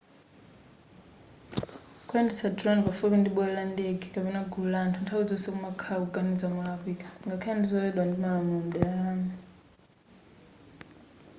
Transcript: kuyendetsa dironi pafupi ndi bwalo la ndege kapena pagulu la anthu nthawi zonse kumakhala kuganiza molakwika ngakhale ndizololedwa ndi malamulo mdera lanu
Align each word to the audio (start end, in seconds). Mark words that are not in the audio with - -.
kuyendetsa 2.07 2.47
dironi 2.57 2.81
pafupi 2.87 3.15
ndi 3.19 3.29
bwalo 3.33 3.51
la 3.57 3.63
ndege 3.71 4.05
kapena 4.13 4.39
pagulu 4.45 4.67
la 4.71 4.79
anthu 4.85 4.99
nthawi 5.01 5.23
zonse 5.29 5.49
kumakhala 5.53 6.01
kuganiza 6.05 6.45
molakwika 6.55 7.07
ngakhale 7.25 7.57
ndizololedwa 7.59 8.03
ndi 8.09 8.19
malamulo 8.21 8.59
mdera 8.67 8.91
lanu 9.05 9.33